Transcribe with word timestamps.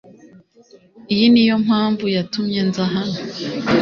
Iyi 1.13 1.25
niyo 1.33 1.55
mpamvu 1.65 2.05
yatumye 2.15 2.59
nza 2.67 2.85
hano 2.93 3.19